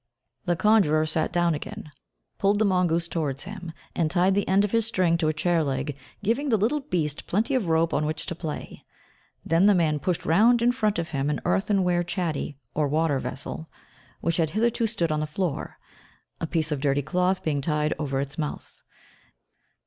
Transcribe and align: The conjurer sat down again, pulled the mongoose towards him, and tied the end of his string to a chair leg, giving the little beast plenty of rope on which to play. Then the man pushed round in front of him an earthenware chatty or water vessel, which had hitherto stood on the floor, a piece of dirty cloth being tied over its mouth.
The 0.45 0.55
conjurer 0.55 1.05
sat 1.05 1.31
down 1.31 1.53
again, 1.53 1.91
pulled 2.39 2.57
the 2.57 2.65
mongoose 2.65 3.07
towards 3.07 3.43
him, 3.43 3.71
and 3.95 4.09
tied 4.09 4.33
the 4.33 4.47
end 4.47 4.65
of 4.65 4.71
his 4.71 4.87
string 4.87 5.15
to 5.19 5.27
a 5.27 5.31
chair 5.31 5.63
leg, 5.63 5.95
giving 6.23 6.49
the 6.49 6.57
little 6.57 6.79
beast 6.79 7.27
plenty 7.27 7.53
of 7.53 7.67
rope 7.67 7.93
on 7.93 8.07
which 8.07 8.25
to 8.25 8.33
play. 8.33 8.83
Then 9.45 9.67
the 9.67 9.75
man 9.75 9.99
pushed 9.99 10.25
round 10.25 10.63
in 10.63 10.71
front 10.71 10.97
of 10.97 11.09
him 11.09 11.29
an 11.29 11.39
earthenware 11.45 12.01
chatty 12.03 12.57
or 12.73 12.87
water 12.87 13.19
vessel, 13.19 13.69
which 14.21 14.37
had 14.37 14.49
hitherto 14.49 14.87
stood 14.87 15.11
on 15.11 15.19
the 15.19 15.27
floor, 15.27 15.77
a 16.39 16.47
piece 16.47 16.71
of 16.71 16.81
dirty 16.81 17.03
cloth 17.03 17.43
being 17.43 17.61
tied 17.61 17.93
over 17.99 18.19
its 18.19 18.39
mouth. 18.39 18.81